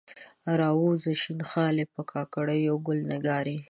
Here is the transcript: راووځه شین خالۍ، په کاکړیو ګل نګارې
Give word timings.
راووځه 0.61 1.11
شین 1.21 1.39
خالۍ، 1.49 1.85
په 1.93 2.01
کاکړیو 2.11 2.75
ګل 2.85 2.99
نګارې 3.11 3.57